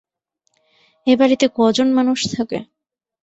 [1.07, 2.57] এ বাড়িতে ক জন মানুষ থাকে?